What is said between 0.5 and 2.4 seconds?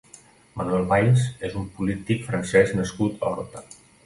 Manuel Valls és un polític